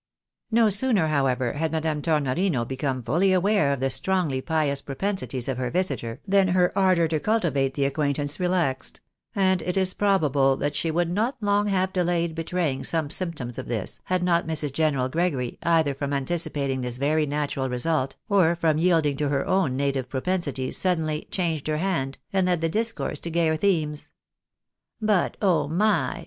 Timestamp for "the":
3.81-3.91, 7.75-7.85, 22.61-22.67